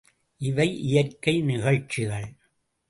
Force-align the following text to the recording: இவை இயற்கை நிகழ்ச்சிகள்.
இவை 0.41 0.67
இயற்கை 0.79 1.41
நிகழ்ச்சிகள். 1.41 2.29